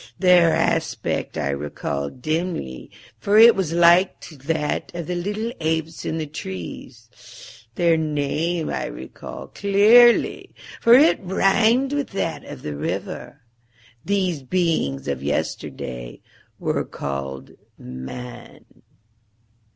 [0.17, 6.05] Their aspect I recall dimly, for it was like to that of the little apes
[6.05, 7.07] in the trees.
[7.75, 13.41] Their name I recall clearly, for it rhymed with that of the river.
[14.03, 16.21] These beings of yesterday
[16.57, 18.65] were called Man."